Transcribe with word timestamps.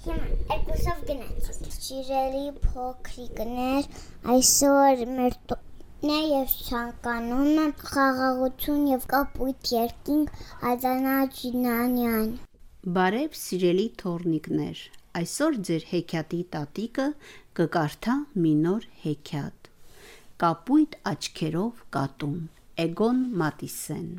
Հիմա 0.00 0.28
երկուսով 0.50 1.00
գնացինք։ 1.08 1.72
Սիրելի 1.76 2.44
փոքրիկներ, 2.66 3.88
այսօր 4.34 5.02
մեր 5.16 5.34
եւ 6.10 6.54
ցանկանում 6.68 7.58
եմ 7.64 7.74
խաղաղություն 7.80 8.86
եւ 8.90 9.04
կապույտ 9.10 9.72
երկինք 9.74 10.38
Ադանա 10.70 11.16
Ջինանյան։ 11.40 12.32
Բարև 12.96 13.36
սիրելի 13.40 13.86
թորնիկներ, 14.04 14.82
այսօր 15.20 15.60
ձեր 15.68 15.86
հեքիաթի 15.90 16.40
տատիկը 16.56 17.06
կկարդա 17.60 18.16
մի 18.46 18.54
նոր 18.62 18.88
հեքիաթ։ 19.04 19.70
Կապույտ 20.46 20.98
աչքերով 21.12 21.84
կատուն 21.98 22.40
Էգոն 22.88 23.22
Մատիսեն 23.44 24.10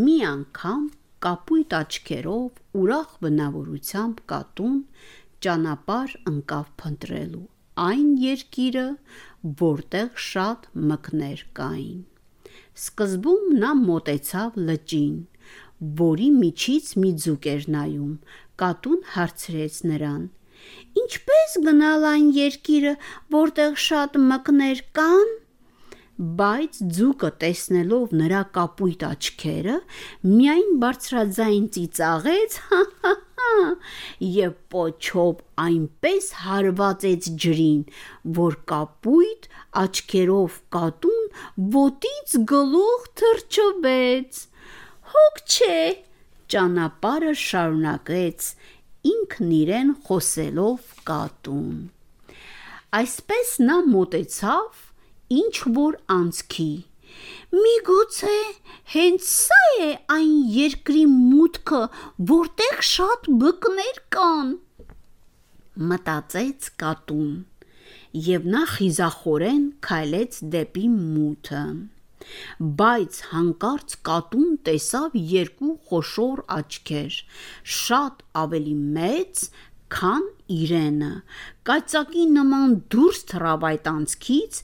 Մի 0.00 0.18
անգամ 0.32 0.90
կապույտ 1.26 1.78
աչքերով 1.78 2.82
ուրախ 2.82 3.16
բնավորությամբ 3.24 4.22
կատուն 4.34 4.78
ճանապարհ 5.46 6.20
ընկավ 6.34 6.70
փնտրելու 6.82 7.48
այն 7.80 8.08
երկիրը, 8.20 8.86
որտեղ 9.60 10.08
շատ 10.28 10.66
մկներ 10.88 11.44
կային։ 11.56 12.00
Սկզբում 12.76 13.46
նա 13.62 13.70
մոտեցավ 13.78 14.58
լճին, 14.68 15.16
որի 16.02 16.28
միջից 16.36 16.90
մի 17.02 17.12
ձուկ 17.24 17.48
էր 17.54 17.64
նայում։ 17.76 18.12
Կատուն 18.62 19.00
հարցրեց 19.14 19.78
նրան. 19.92 20.22
Ինչպես 21.02 21.56
գնալ 21.66 22.06
այն 22.12 22.28
երկիրը, 22.36 22.92
որտեղ 23.34 23.78
շատ 23.86 24.20
մկներ 24.28 24.84
կան 24.98 25.32
բայց 26.18 26.78
ձուկը 26.96 27.28
տեսնելով 27.42 28.10
նրա 28.20 28.40
կապույտ 28.56 29.04
աչքերը, 29.08 29.76
միայն 30.28 30.74
բարձրաձայն 30.82 31.64
ծիծաղեց, 31.76 32.56
հա-հա-հա, 32.68 33.62
եւ 34.26 34.52
պոչով 34.74 35.40
այնպես 35.64 36.28
հարվածեց 36.42 37.30
ջրին, 37.44 37.80
որ 38.38 38.58
կապույտ 38.72 39.48
աչքերով 39.82 40.60
կատուն 40.76 41.26
ոտից 41.78 42.36
գլուխ 42.52 43.08
թրջվեց։ 43.22 44.44
Հոգ 45.16 45.42
չէ, 45.48 45.80
ճանապարհը 46.52 47.34
շարունակեց 47.46 48.52
ինքն 49.12 49.52
իրեն 49.62 49.92
խոսելով 50.06 50.94
կատուն։ 51.08 51.76
Այսպես 52.92 53.52
նա 53.64 53.76
մոտեցավ 53.88 54.88
ինչ 55.36 55.54
որ 55.78 56.00
անցքի։ 56.16 56.72
Միգուցե 57.52 58.36
հենց 58.94 59.24
սա 59.28 59.62
է 59.86 59.88
այն 60.16 60.34
երկրի 60.56 61.02
մուտքը, 61.12 61.80
որտեղ 62.32 62.84
շատ 62.90 63.32
բկներ 63.42 63.98
կան։ 64.16 64.52
Մտածեց 65.92 66.70
կատուն, 66.82 67.32
եւ 68.28 68.46
նա 68.54 68.62
խիզախորեն 68.74 69.66
քայլեց 69.88 70.38
դեպի 70.54 70.86
մութը։ 70.94 71.64
Բայց 72.80 73.20
հանկարծ 73.32 73.94
կատուն 74.08 74.50
տեսավ 74.68 75.16
երկու 75.32 75.72
խոշոր 75.88 76.42
աչքեր, 76.56 77.16
շատ 77.76 78.22
ավելի 78.42 78.74
մեծ, 78.98 79.42
քան 79.92 80.26
իրենը։ 80.56 81.12
Կայծակի 81.68 82.26
նման 82.36 82.76
դուրս 82.94 83.22
թռավ 83.32 83.66
այդ 83.70 83.88
անցքից 83.92 84.60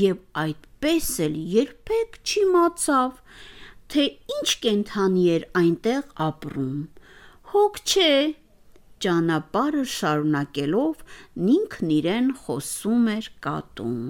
եւ 0.00 0.20
այդպես 0.44 1.08
էլ 1.26 1.40
երբեք 1.54 2.20
չիմացավ, 2.24 3.18
թե 3.90 4.06
ինչ 4.36 4.48
կենթանի 4.66 5.24
էր 5.36 5.48
այնտեղ 5.62 6.14
ապրում։ 6.28 6.78
Հոգ 7.50 7.82
չէ, 7.82 8.12
ճանապարհը 9.04 9.84
շարունակելով 9.96 11.04
ինքն 11.56 11.92
իրեն 11.96 12.32
խոսում 12.44 13.06
էր 13.16 13.28
կատուն։ 13.46 14.08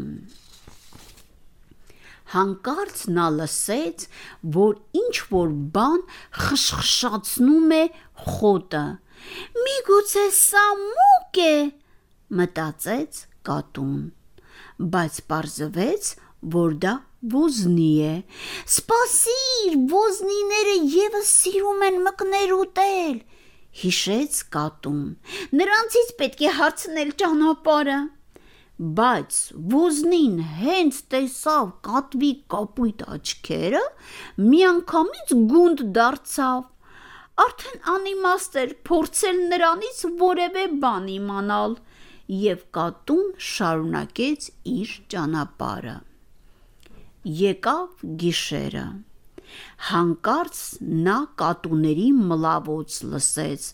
Հանկարծ 2.31 2.99
նա 3.11 3.27
լսեց, 3.37 4.05
որ 4.57 4.77
ինչ 5.01 5.15
որ 5.31 5.55
բան 5.77 6.03
խշխշացնում 6.43 7.73
է 7.75 7.81
խոտը։ 8.27 8.85
Միգուցե 9.57 10.25
սա 10.37 10.65
մուկ 10.81 11.41
է, 11.45 11.55
մտածեց 12.41 13.21
կատուն, 13.49 13.97
բայց 14.95 15.21
պարզվեց, 15.33 16.13
որ 16.55 16.77
դա 16.85 16.95
ոզնի 17.35 17.91
է։ 18.11 18.13
Սպասիր, 18.75 19.75
ոզնիները 19.95 20.77
եւս 20.95 21.35
սիրում 21.41 21.85
են 21.89 22.01
մկներ 22.07 22.55
ուտել, 22.61 23.19
հիշեց 23.83 24.41
կատուն։ 24.57 25.05
Նրանցից 25.61 26.17
պետք 26.23 26.47
է 26.49 26.55
հարցնել 26.61 27.13
ճանապարհը 27.21 28.01
բայց 28.81 29.39
ոզնին 29.73 30.37
հենց 30.57 30.99
տեսավ 31.13 31.67
կատվի 31.85 32.31
կապույտ 32.55 33.03
աչքերը, 33.15 33.83
միանգամից 34.45 35.35
գունդ 35.51 35.83
դարձավ 35.99 36.63
արդեն 37.45 37.83
անիմաստ 37.95 38.61
էր 38.63 38.77
փորձել 38.91 39.43
նրանից 39.55 40.05
որևէ 40.23 40.65
բան 40.85 41.11
իմանալ 41.17 41.77
եւ 42.41 42.65
կատուն 42.79 43.29
շարունակեց 43.51 44.49
իր 44.77 44.97
ճանապարհը 45.15 45.99
եկավ 47.45 48.05
գիշերը 48.25 48.89
հանկարծ 49.91 50.59
նա 51.07 51.17
կատուների 51.41 52.07
մլավոց 52.31 52.99
լսեց. 53.13 53.67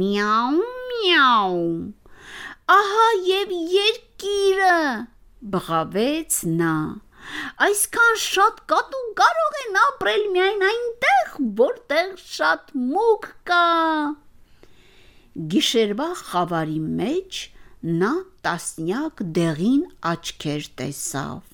Միաու 0.00 0.66
միաու 0.90 1.70
ահա 2.76 3.08
եւ 3.28 3.54
երկիրը 3.76 4.76
բղավեց 5.54 6.38
նա 6.60 6.74
Այսքան 7.66 8.18
շատ 8.22 8.60
կատու 8.70 9.06
կարող 9.20 9.56
են 9.62 9.78
ապրել 9.82 10.24
միայն 10.34 10.64
այնտեղ, 10.68 11.32
որտեղ 11.60 12.10
շատ 12.22 12.72
մուկ 12.92 13.28
կա։ 13.50 13.62
Գիշերվա 15.52 16.08
խավարի 16.22 16.80
մեջ 17.00 17.40
նա 18.02 18.12
տասնյակ 18.46 19.22
դեղին 19.38 19.84
աչքեր 20.12 20.66
տեսավ։ 20.80 21.52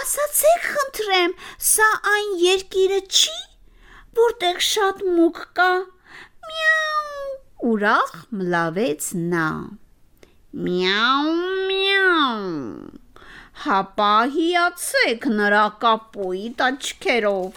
Ասացեք, 0.00 0.66
խնդրեմ, 0.74 1.36
սա 1.70 1.88
այն 2.14 2.34
երկիրը 2.44 3.00
չի, 3.08 3.38
որտեղ 4.20 4.60
շատ 4.70 5.04
մուկ 5.18 5.42
կա։ 5.60 5.70
Միաու, 6.50 7.28
ուրախ 7.72 8.16
մլավեց 8.40 9.12
նա։ 9.34 9.48
Միաու, 10.66 11.38
միաու 11.70 12.99
հապա 13.60 14.12
հիացեք 14.34 15.24
նրա 15.38 15.62
կապույտ 15.82 16.62
աչքերով, 16.66 17.56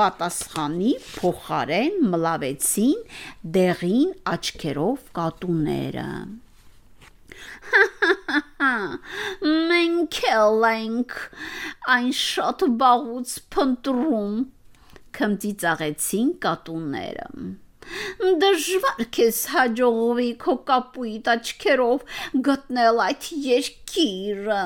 պատասխանի 0.00 0.94
փոխարեն 1.10 2.00
մլավեցին 2.14 3.04
դեղին 3.56 4.08
աչքերով 4.32 5.04
կատուները։ 5.18 6.06
Մենք 9.70 10.18
ենք 10.32 11.14
այն 11.98 12.10
շատ 12.22 12.66
բաղուց 12.82 13.36
փնտրում, 13.54 14.34
քմծիծաղեցին 15.20 16.34
կատուները։ 16.48 17.28
Դժվար 18.42 19.06
քեզ 19.20 19.40
հաջողվի 19.54 20.28
քո 20.42 20.58
կապույտ 20.74 21.32
աչքերով 21.38 22.20
գտնել 22.50 23.00
այդ 23.06 23.32
երկիրը։ 23.46 24.60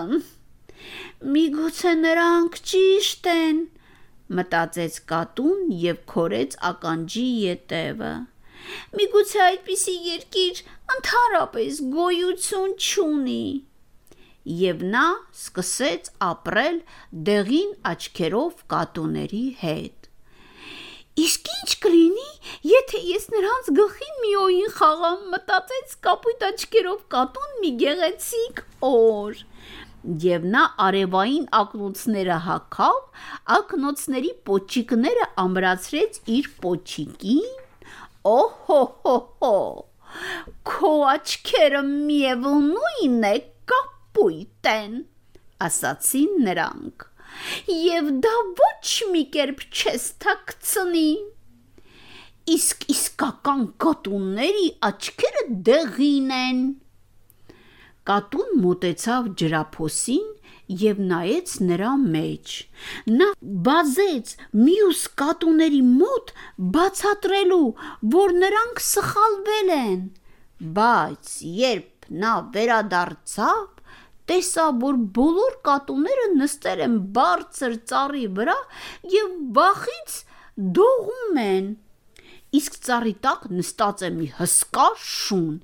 Միգուցե 1.18 1.92
նրանք 1.98 2.56
ճիշտ 2.70 3.24
են, 3.30 3.56
մտածեց 4.38 4.98
կատուն 5.10 5.64
եւ 5.84 5.96
քորեց 6.12 6.52
ականջի 6.68 7.24
ետևը։ 7.44 8.10
Միգուցե 9.00 9.40
այդպիսի 9.46 9.94
երկիր 10.10 10.60
ընդհանրապես 10.94 11.80
գոյություն 11.96 12.76
չունի։ 12.78 13.42
Եվ 14.60 14.86
նա 14.94 15.04
սկսեց 15.40 16.12
ապրել 16.28 16.80
դեղին 17.30 17.74
աչքերով 17.94 18.64
կատուների 18.76 19.44
հետ։ 19.66 20.08
Իսկ 21.26 21.52
ինչ 21.58 21.70
կլինի, 21.82 22.30
եթե 22.78 23.04
ես 23.10 23.30
նրանց 23.34 23.74
գլխին 23.82 24.18
մի 24.22 24.34
օին 24.46 24.74
խաղամ, 24.78 25.28
մտածեց 25.34 26.00
կապույտ 26.06 26.50
աչքերով 26.52 27.06
կատուն 27.18 27.62
մի 27.64 27.76
գեղեցիկ 27.82 28.66
օր 28.94 29.47
եւ 30.24 30.46
նա 30.54 30.62
արևային 30.84 31.46
ակնոցները 31.58 32.38
հակավ, 32.46 32.98
ակնոցների 33.56 34.32
պոչիկները 34.48 35.26
ամրացրեց 35.44 36.20
իր 36.38 36.50
պոչիկին։ 36.64 37.46
Օհո-հո-հո։ 38.32 39.54
Քո 40.68 40.92
աչքերը 41.12 41.82
միևնույն 41.88 43.24
է 43.28 43.34
կապույտ 43.72 44.70
են, 44.72 45.00
ասացին 45.68 46.38
նրանք։ 46.48 47.08
Եվ 47.72 48.14
դա 48.24 48.36
ոչ 48.62 48.94
մի 49.12 49.24
կերպ 49.34 49.66
չես 49.68 50.06
թաքցնի։ 50.24 51.10
իսկ 52.48 52.84
իսկական 52.92 53.64
կատունների 53.82 54.68
աչքերը 54.88 55.42
դեղին 55.68 56.30
են։ 56.36 56.60
Կատուն 58.08 58.52
մոտեցավ 58.64 59.30
ջրափոսին 59.40 60.28
եւ 60.82 61.00
նայեց 61.10 61.54
նրա 61.68 61.90
մեջ։ 62.02 62.54
Նա 63.18 63.28
բազեց 63.68 64.34
մյուս 64.60 65.02
կատուների 65.22 65.80
մոտ 65.88 66.32
բացատրելու, 66.76 67.68
որ 68.14 68.34
նրանք 68.42 68.82
սխալվել 68.84 69.72
են, 69.78 70.00
բայց 70.78 71.34
երբ 71.58 72.08
նա 72.24 72.34
վերադարձավ, 72.54 73.66
տեսավ, 74.28 74.80
որ 74.84 74.96
բոլոր 75.18 75.58
կատուները 75.68 76.26
նստել 76.36 76.84
են 76.86 76.96
բարձր 77.16 77.76
ծառի 77.90 78.24
վրա 78.38 78.56
եւ 79.14 79.36
վախից 79.58 80.16
դողում 80.78 81.38
են։ 81.44 81.68
Իսկ 82.56 82.76
ծառի 82.88 83.14
տակ 83.24 83.48
նստած 83.52 84.04
է 84.08 84.10
մի 84.18 84.26
հսկա 84.38 84.84
շուն 85.04 85.56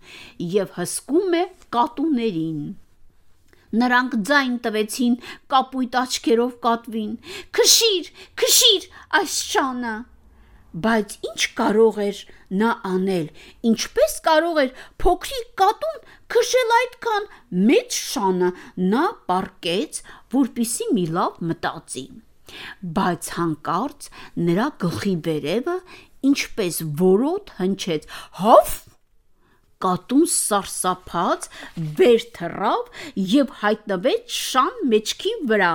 եւ 0.54 0.74
հսկում 0.78 1.36
է 1.38 1.44
կատուներին։ 1.76 2.64
Նրանք 3.82 4.16
ձայն 4.28 4.58
տվեցին 4.64 5.14
կապույտ 5.54 5.96
աչքերով 6.00 6.52
կատվին. 6.66 7.14
«Քշիր, 7.56 8.10
քշիր 8.42 8.84
այս 9.20 9.38
շանը»։ 9.54 9.94
Բայց 10.84 11.16
ինչ 11.30 11.40
կարող 11.58 11.98
էր 12.04 12.20
նա 12.60 12.70
անել։ 12.90 13.26
Ինչպես 13.70 14.14
կարող 14.28 14.60
էր 14.64 14.70
փոքրիկ 15.04 15.50
կատուն 15.60 16.00
քշել 16.34 16.72
այդքան 16.78 17.28
մեծ 17.70 17.98
շանը։ 17.98 18.48
Նա 18.94 19.04
պարկեց, 19.30 20.00
որպիսի 20.34 20.88
մի 20.98 21.04
լավ 21.18 21.42
մտածի։ 21.50 22.06
Բայց 22.96 23.28
հանկարծ 23.38 24.08
նրա 24.48 24.66
գլխի 24.82 25.14
վերևը 25.28 25.76
ինչպես 26.30 26.80
որոտ 27.04 27.54
հնչեց. 27.60 28.08
«Հով!» 28.40 28.74
Կատուն 29.84 30.28
սարսափած 30.32 31.50
վեր 31.98 32.22
թռավ 32.38 32.86
եւ 33.34 33.58
հայտնվեց 33.64 34.38
շան 34.44 34.80
մեջքի 34.92 35.34
վրա։ 35.50 35.74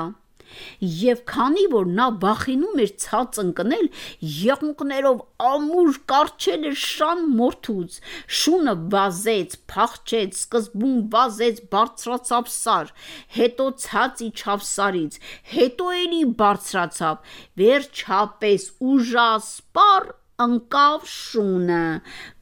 Եվ 0.79 1.19
քանի 1.29 1.65
որ 1.71 1.89
նա 1.97 2.05
վախենում 2.23 2.79
էր 2.83 2.93
ցած 3.03 3.39
ընկնել, 3.43 3.87
եղունգներով 4.35 5.19
ամուր 5.49 5.99
կարչել 6.11 6.65
էր 6.71 6.77
շան 6.83 7.21
մորթուց։ 7.39 7.97
Շունը 8.39 8.75
վազեց, 8.95 9.57
փախչեց, 9.73 10.39
սկզբում 10.41 10.97
վազեց, 11.15 11.61
բարձրացավ 11.75 12.51
սար, 12.55 12.93
հետո 13.37 13.67
ցած 13.85 14.23
իջավ 14.29 14.65
սարից, 14.71 15.19
հետո 15.53 15.91
էլի 15.99 16.23
բարձրացավ, 16.41 17.35
վերջապես 17.63 18.69
ուժասպառ 18.93 20.13
ընկավ 20.47 21.07
շունը։ 21.13 21.85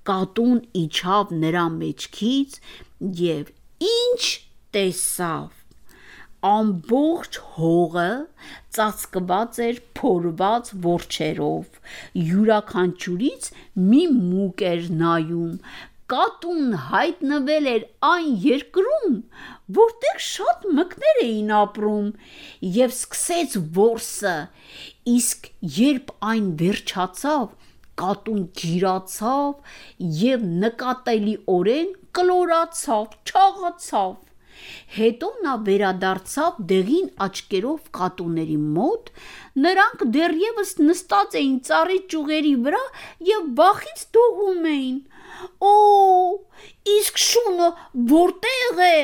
Կատուն 0.09 0.59
իջավ 0.85 1.37
նրա 1.45 1.67
մեջքից 1.77 2.59
եւ 3.21 3.53
ինչ 3.91 4.21
տեսավ 4.77 5.57
ամբողջ 6.47 7.37
հողը 7.57 8.09
ծածկված 8.77 9.59
էր 9.67 9.77
փորված 9.99 10.71
որջերով։ 10.85 11.77
Յուրաքանչյուրից 12.29 13.47
մի 13.91 14.01
մուկ 14.15 14.63
էր 14.71 14.89
նայում։ 15.01 15.55
Կատուն 16.13 16.75
հայտնվել 16.89 17.65
էր 17.73 17.85
այն 18.09 18.27
երկրում, 18.43 19.15
որտեղ 19.79 20.21
շատ 20.27 20.67
մկներ 20.77 21.17
էին 21.23 21.49
ապրում, 21.57 22.07
եւ 22.77 22.93
սկսեց 22.95 23.57
որսը։ 23.79 24.35
Իսկ 25.17 25.49
երբ 25.79 26.13
այն 26.31 26.47
վերջացավ, 26.61 27.49
կատուն 28.01 28.43
գիրացավ 28.59 29.73
եւ 30.21 30.45
նկատելիորեն 30.63 31.91
կլորացավ, 32.19 33.17
չաղացավ։ 33.31 34.15
Հետո 34.97 35.27
նա 35.45 35.53
վերադարձավ 35.67 36.61
դեղին 36.71 37.09
աչքերով 37.25 37.89
կատուների 37.97 38.55
մոտ, 38.77 39.11
նրանք 39.65 40.05
դեռևս 40.15 40.71
նստած 40.85 41.37
էին 41.41 41.59
ծառի 41.67 41.99
ճյուղերի 42.13 42.55
վրա 42.67 42.83
եւ 43.31 43.51
վախից 43.59 44.07
դողում 44.17 44.71
էին։ 44.71 44.97
Օ, 45.73 45.75
իսկ 46.97 47.21
շունը 47.27 47.69
որտեղ 48.15 48.81
է։ 48.87 48.97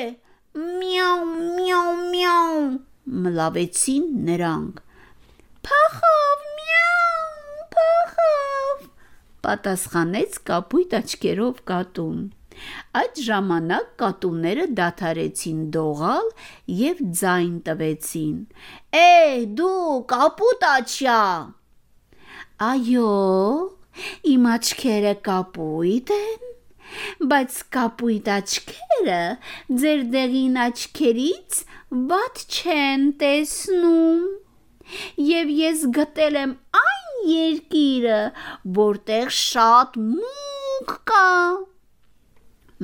Միաու, 0.63 1.29
միաու, 1.59 2.01
միաու 2.15 2.65
մլավեցին 3.03 4.03
նրանք։ 4.27 4.77
Փախավ, 5.67 6.43
միաու, 6.59 7.65
փախավ, 7.73 8.85
պատասխանեց 9.45 10.39
կապույտ 10.49 10.95
աչքերով 10.99 11.59
կատուն։ 11.69 12.23
Այդ 12.99 13.19
ժամանակ 13.27 13.87
կատուները 14.01 14.65
դադարեցին 14.77 15.61
դողալ 15.75 16.29
եւ 16.79 17.01
ձայն 17.21 17.55
տվեցին. 17.67 18.37
«Է, 18.99 19.09
դու 19.59 19.97
կապուտ 20.13 20.65
աչյա»։ 20.69 21.19
Այո, 22.69 23.13
իմ 24.33 24.45
աչքերը 24.53 25.13
կապույտ 25.27 26.13
են, 26.17 26.47
բայց 27.33 27.57
կապույտ 27.77 28.31
աչքերը 28.37 29.21
ձեր 29.83 30.05
դեղին 30.13 30.59
աչքերից 30.67 31.59
ված 32.13 32.45
չեն 32.53 33.05
տեսնում։ 33.23 34.23
Եվ 35.33 35.53
ես 35.57 35.85
գտել 35.97 36.39
եմ 36.43 36.55
այն 36.83 36.92
երկիրը, 37.29 38.19
որտեղ 38.79 39.31
շատ 39.37 39.97
մուկ 40.09 40.93
կա։ 41.11 41.29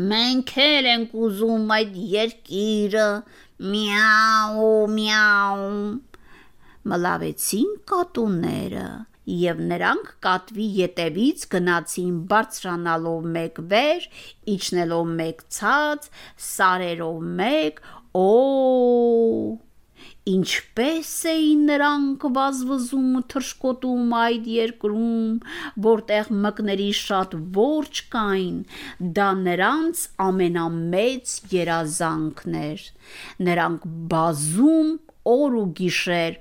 Մենք 0.10 0.56
էլ 0.64 0.90
ենք 0.94 1.16
ուզում 1.26 1.74
այդ 1.76 2.00
երկիրը։ 2.14 3.10
Միաու, 3.74 4.74
միաու։ 4.96 5.86
Մլավեցին 6.90 7.72
կատուները 7.92 8.88
եւ 9.30 9.60
նրանք 9.70 10.12
կատվի 10.26 10.68
ետևից 10.80 11.44
գնացին 11.54 12.16
բարձրանալով 12.32 13.28
մեկ 13.36 13.60
վեր, 13.74 14.08
իջնելով 14.56 15.12
մեկ 15.20 15.44
ցած, 15.60 16.08
սարերով 16.50 17.20
մեկ, 17.42 17.82
օ 18.18 18.30
Ինչպես 20.30 21.12
էին 21.32 21.62
նրանք 21.70 22.26
վազվզում 22.36 23.10
ու 23.20 23.24
թռշկոտում 23.34 24.16
այդ 24.20 24.50
երկրում, 24.54 25.36
որտեղ 25.90 26.32
մկների 26.46 26.90
շատ 27.00 27.36
որջ 27.60 28.02
կային, 28.16 28.58
դա 29.20 29.30
նրանց 29.44 30.04
ամենամեծ 30.30 31.36
երազանքն 31.56 32.60
էր։ 32.64 32.88
Նրանք 33.50 33.88
բազում 34.14 34.92
օր 35.34 35.58
ու 35.62 35.66
գիշեր 35.80 36.38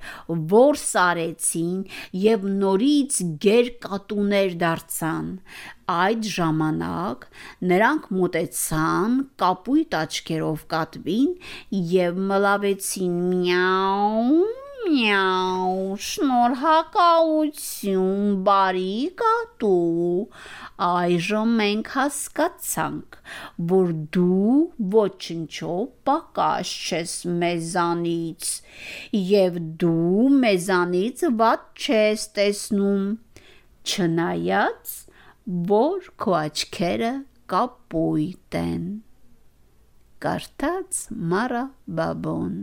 որս 0.53 0.85
արեցին 1.03 1.81
եւ 2.23 2.47
նորից 2.61 3.19
գերկատուներ 3.45 4.55
դարձան։ 4.63 5.27
Այդ 5.97 6.31
ժամանակ 6.37 7.27
նրանք 7.73 8.09
մտեցան 8.19 9.19
կապույտ 9.43 9.99
աչքերով 10.03 10.65
կատվին 10.73 11.35
եւ 11.97 12.23
մլավեցին 12.33 13.21
միաու 13.33 14.68
Միաու, 14.89 15.97
շնորհակալություն, 16.01 18.29
բարի 18.47 18.93
կատու։ 19.19 20.21
Այժմ 20.85 21.51
մենք 21.59 21.91
հասկացանք, 21.97 23.19
որ 23.73 23.91
դու 24.17 24.55
ոչնչով 24.95 25.83
պակաս 26.09 26.71
չես 26.89 27.13
մեզանից, 27.43 28.49
եւ 29.33 29.61
դու 29.85 30.25
մեզանից 30.47 31.23
ված 31.43 31.85
չես 31.85 32.25
տեսնում, 32.39 33.05
չնայած 33.93 34.97
որ 35.75 36.11
քո 36.25 36.37
աչքերը 36.41 37.13
կապույտ 37.53 38.61
են։ 38.65 38.91
Կարդաց 40.25 41.05
Մարա 41.33 41.65
Բաբոն 42.01 42.57